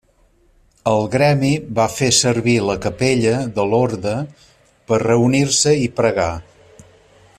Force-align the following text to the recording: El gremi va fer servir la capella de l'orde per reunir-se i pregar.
El 0.91 1.03
gremi 1.15 1.51
va 1.79 1.85
fer 1.97 2.07
servir 2.19 2.55
la 2.69 2.77
capella 2.85 3.35
de 3.59 3.67
l'orde 3.73 4.15
per 4.89 5.01
reunir-se 5.05 5.75
i 5.83 5.89
pregar. 6.01 6.31